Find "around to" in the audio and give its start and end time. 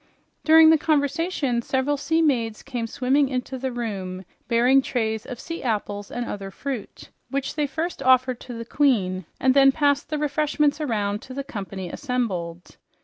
10.81-11.35